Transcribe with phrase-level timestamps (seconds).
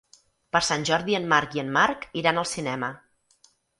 [0.55, 2.91] Per Sant Jordi en Marc i en Marc iran al cinema.